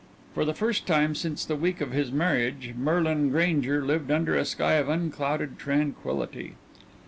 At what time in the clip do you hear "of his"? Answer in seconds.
1.79-2.11